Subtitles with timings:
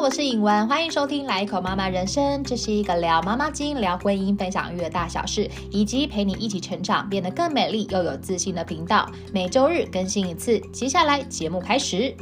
[0.00, 9.06] 我是颖文，欢迎收听《来一口妈妈人生》，这是一个聊妈妈经、聊婚姻、分享育儿大小事，以及陪你一起成长，变得更美丽又有自信的频道。
[9.30, 10.58] 每周日更新一次。
[10.72, 12.16] 接下来节目开始。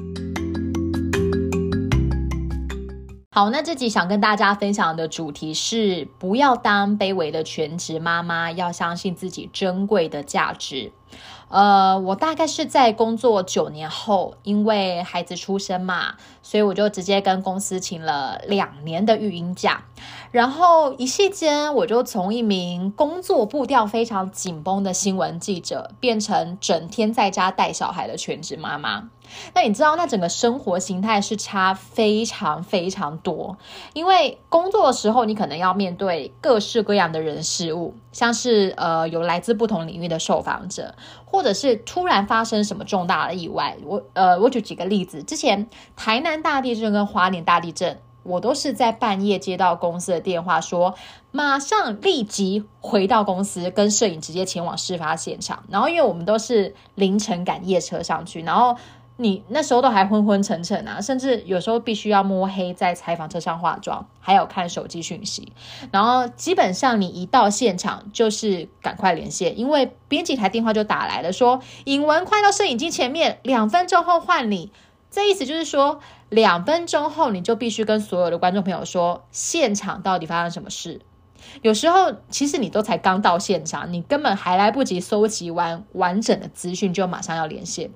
[3.39, 10.91] 好，那这集想跟大家分享的主题是：不要当卑微的全职妈妈，要相信自己珍贵的价值。
[11.46, 19.85] 呃，我大概是在工作九年后，因为孩子出生嘛，所以我就直接跟公司请了两年的育婴假，
[20.32, 29.08] 然后一夕间我就从一名工作步调非常紧绷的新闻记者，变成整天在家带小孩的全职妈妈。
[29.55, 33.56] 那你知道，那整个生活形态是差非常非常多。
[33.92, 43.77] 因为工作的时候，你可能要面对各式各样的人事物，像是呃有来自不同领域的受访者，或者是突然发生什么重大的意外。
[43.84, 50.95] 我呃，我举几个例子，之前台南大地震跟花莲大地震，我都是在半夜接到公司的电话，说
[51.30, 55.64] 马上立即回到公司，跟摄影直接前往事发现场。
[55.69, 58.77] 然后因为我们都是凌晨赶夜车上去，然后。
[59.20, 65.52] 你那时候都还昏昏沉沉啊，甚至有时候必须要摸黑在采访车上化妆，还有看手机讯息。
[65.91, 74.70] 然后基本上你一到现场就是赶快连线，因为编辑台电话就打来了，说尹文快到摄影机前面，两分钟后换你。
[75.11, 81.00] 这意思就是说，两分钟后你就必须跟所有的观众朋友说现场到底发生什么事。
[81.62, 87.91] 有时候其实你都才刚到现场，你根本还来不及搜集完完整的资讯，就马上要连线。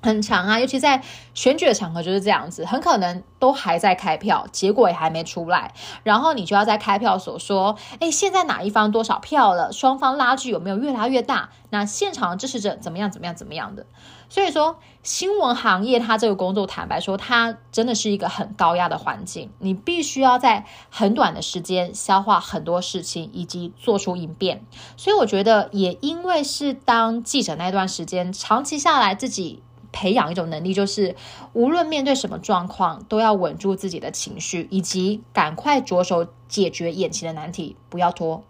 [0.00, 1.02] 很长啊，尤其在
[1.34, 5.72] 选举的场合就是这样子，很可能都还在开票，结果也还没出来，
[6.04, 9.72] 然后你就要在开票所说，哎，现在哪一方多少票了？
[9.72, 11.50] 双方拉锯有没有越拉越大？
[11.70, 13.10] 那现场的支持者怎么样？
[13.10, 13.34] 怎么样？
[13.34, 13.86] 怎么样的？
[14.30, 24.64] 所以说，新闻行业它这个工作，坦白说，它真的是一个很高压的环境，你必须要在很短的时间消化很多事情，以及做出应变。
[24.96, 29.62] 所以我觉得，也因为是当记者那段时间，长期下来自己。
[29.92, 31.14] 培养一种能力，就是
[31.52, 38.42] 无论面对什么状况，都要稳住自己的情绪，以及赶快着手解决眼前的难题，不要拖。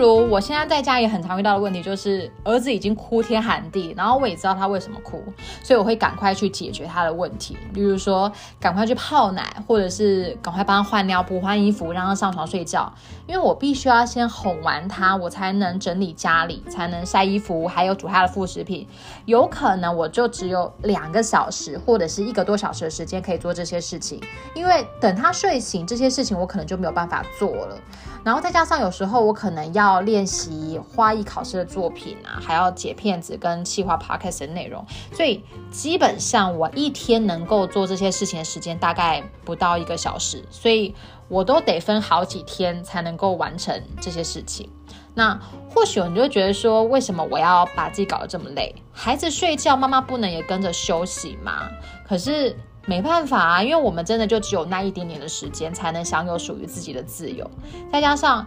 [0.00, 5.22] 如我现在在家也很常遇到的问题，就是儿子已经哭天喊地，然后我也知道他为什么哭，
[5.62, 12.92] 所以我会赶快去解决他的问题，比如说赶快去泡奶，或者是赶快帮他换尿布、换衣服，让他上床睡觉。
[13.26, 18.86] 因为我必须要先哄完他，我才能整理家里，才能晒衣服，还有煮他的副食品。
[19.26, 24.20] 有可能我就只有两个小时或者是一个多小时的时间可以做这些事情，
[24.54, 27.78] 因为等他睡醒，这些事情我可能就没有办法做了。
[28.22, 40.94] 然后再加上有时候我可能要要练习花艺考试的作品啊，还要解片子跟企划 podcast 的内容，所以基本上我一天能够做这些事情的时间大概不到一个小时，所以
[41.28, 44.70] 我都得分好几天才能够完成这些事情。
[45.14, 45.38] 那
[45.74, 48.74] 或许你就觉得说，为什么我要把自己搞得这么累？
[48.92, 51.68] 孩子睡觉，妈妈不能也跟着休息吗？
[52.06, 52.56] 可是。
[52.86, 57.48] 没办法啊，因为我们真的就只有那一点点的时间，才能享有属于自己的自由。
[57.92, 58.44] 再加上，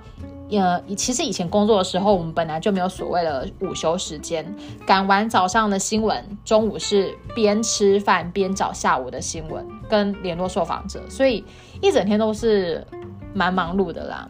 [0.57, 4.45] 呃，其实以前工作的时候，我们本来就没有所谓的午休时间，
[4.85, 11.43] 赶完早上的新闻，中午是边吃饭边找下午的新闻，跟联络受访者，所以
[11.81, 12.85] 一整天都是
[13.33, 14.29] 蛮忙碌的啦。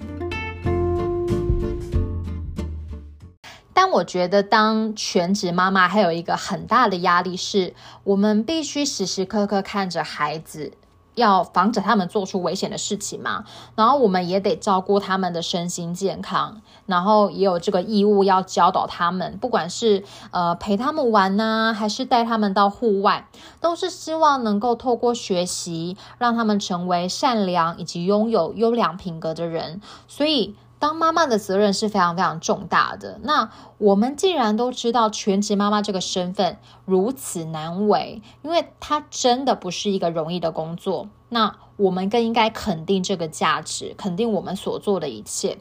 [3.74, 7.74] 但我觉得，当全职妈妈还有一个很大的压力，是
[8.04, 10.72] 我们必须时时刻刻看着孩子，
[11.16, 13.46] 要防止他们做出危险的事情嘛。
[13.76, 23.28] 然后我们也得照顾他们的身心健康，然后也有这个义务要教导他们，不管是呃陪他们玩呐，还是带他们到户外，
[23.62, 29.82] 都是希望能够透过学习，让他们成为善良以及拥有优良品格的人。
[30.08, 30.56] 所以。
[30.84, 33.18] 当妈妈的责任是非常非常重大的。
[33.24, 41.08] 那我们既然都知道全职妈妈这个身份如此难为，因为它真的不是一个容易的工作。
[41.30, 45.58] 那我们更应该肯定这个价值，肯定我们所做的一切。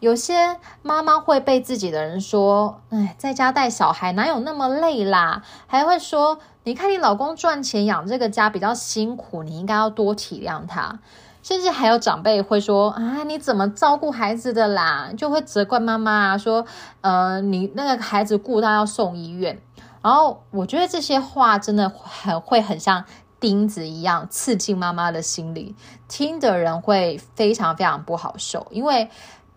[0.00, 10.98] 有些妈妈会被自己的人说：“哎，在家带小孩哪有那么累啦？”还会说：“你看你老公赚钱养这个家比较辛苦，你应该要多体谅他。”
[11.44, 15.10] 甚至还有长辈会说啊，你怎么照顾孩子的啦？
[15.14, 16.64] 就会责怪妈妈啊，说
[17.02, 19.60] 呃，你那个孩子顾到要送医院。
[20.02, 23.04] 然后我觉得这些话真的很会很像
[23.38, 25.76] 钉子一样刺进妈妈的心里，
[26.08, 28.66] 听的人会非常非常不好受。
[28.70, 29.10] 因为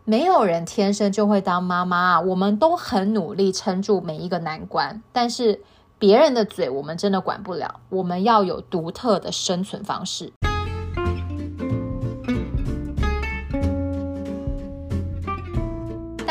[0.03, 5.61] 没有人天生就会当妈妈，我们都很努力撑住每一个难关，但是
[5.97, 10.33] 别人的嘴我们真的管不了，我们要有独特的生存方式。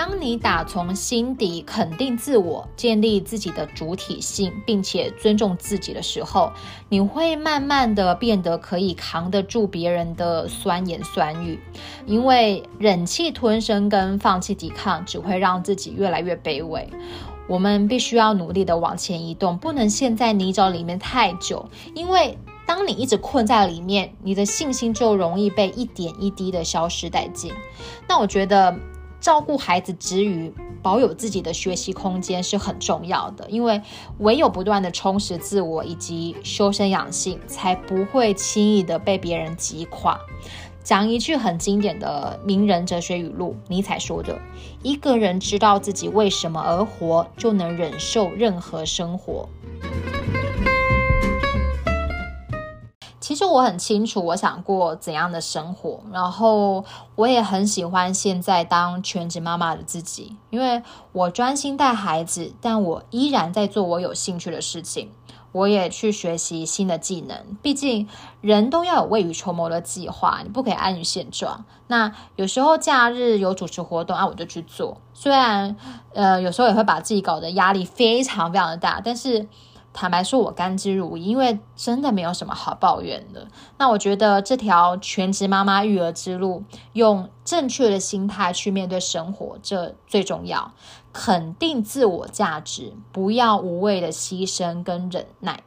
[0.09, 6.53] 当你打从心底肯定自我，建立自己的主体性，并且尊重自己的时候，
[6.89, 11.59] 你会慢慢的变得可以扛得住别人的酸言酸语。
[12.07, 16.89] 因为忍气吞声跟放弃抵抗，只会让自己越来越卑微。
[17.49, 21.69] 我们必须要努力的往前移动，不能陷在泥沼里面太久。
[21.95, 27.53] 因为当你一直困在里面，你的信心就容易被一点一滴的消失殆尽。
[28.07, 28.73] 那我觉得。
[29.27, 33.83] 照顾孩子之余，保有自己的学习空间是很重要的，因为
[34.19, 40.17] 唯有不断的充实自我以及修身养性，才不会轻易的被别人击垮。
[40.85, 44.39] 讲一句很经典的名人哲学语录，尼采说的
[44.85, 49.49] ：“一个人知道自己为什么而活，就能忍受任何生活。”
[53.27, 56.85] 其实我很清楚，我想过怎样的生活，然后
[57.17, 60.81] 我也很喜欢现在当全职妈妈的自己，因为
[61.11, 65.11] 我专心带孩子，但我依然在做我有兴趣的事情，
[65.51, 67.37] 我也去学习新的技能。
[67.61, 68.07] 毕竟
[68.41, 71.65] 人都要有未雨绸缪的计划，你不可以安于现状。
[71.89, 75.77] 那有时候假日有主持活动啊，我就去做，虽然
[76.15, 79.49] 呃有时候也会把自己搞得压力非常非常的大，但是。
[79.99, 83.49] 坦白说，我甘之如饴，因为真的没有什么好抱怨的。
[83.79, 86.63] 那我觉得这条全职妈妈育儿之路，
[86.93, 90.71] 用正确的心态去面对生活，这最重要。
[91.15, 95.63] 肯定自我价值，不要无谓的牺牲跟忍耐。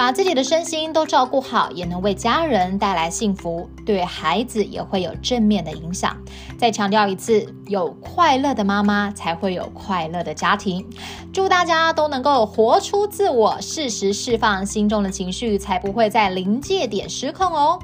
[0.00, 6.16] 把自己的身心都照顾好，也能为家人带来幸福，对孩子也会有正面的影响。
[6.58, 10.88] 再强调一次，有快乐的妈妈才会有快乐的家庭。
[11.34, 17.78] 祝大家都能够活出自我，适时释放心中的情绪，才不会在临界点失控哦。